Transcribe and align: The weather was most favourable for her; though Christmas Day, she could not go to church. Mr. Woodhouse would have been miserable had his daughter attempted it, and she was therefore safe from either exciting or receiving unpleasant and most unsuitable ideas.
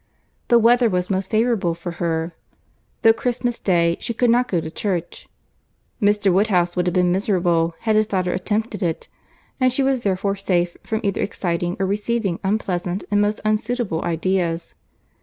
The 0.47 0.57
weather 0.57 0.89
was 0.89 1.11
most 1.11 1.29
favourable 1.29 1.75
for 1.75 1.91
her; 2.01 2.33
though 3.03 3.13
Christmas 3.13 3.59
Day, 3.59 3.97
she 3.99 4.15
could 4.15 4.31
not 4.31 4.47
go 4.47 4.59
to 4.59 4.71
church. 4.71 5.27
Mr. 6.01 6.33
Woodhouse 6.33 6.75
would 6.75 6.87
have 6.87 6.93
been 6.95 7.11
miserable 7.11 7.75
had 7.81 7.95
his 7.95 8.07
daughter 8.07 8.33
attempted 8.33 8.81
it, 8.81 9.07
and 9.59 9.71
she 9.71 9.83
was 9.83 10.01
therefore 10.01 10.37
safe 10.37 10.75
from 10.81 11.01
either 11.03 11.21
exciting 11.21 11.77
or 11.79 11.85
receiving 11.85 12.39
unpleasant 12.43 13.03
and 13.11 13.21
most 13.21 13.41
unsuitable 13.45 14.01
ideas. 14.01 14.73